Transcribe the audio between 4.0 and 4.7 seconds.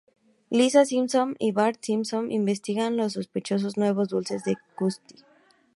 dulces de